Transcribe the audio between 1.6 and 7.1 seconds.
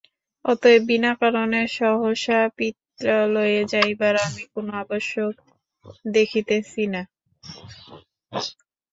সহসা পিত্রালয়ে যাইবার আমি কোনো আবশ্যক দেখিতেছি না।